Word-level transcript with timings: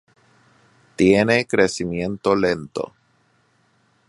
Tiene 0.95 1.45
crecimiento 1.45 2.35
lento. 2.35 2.95